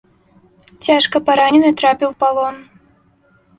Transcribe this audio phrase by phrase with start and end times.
[0.85, 2.55] Цяжка паранены, трапіў у палон.